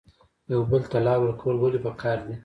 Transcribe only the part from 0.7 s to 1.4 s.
بل ته لار